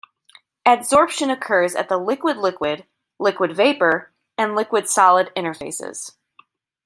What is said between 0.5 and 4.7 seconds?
Adsorption occurs at the liquid-liquid, liquid-vapor, and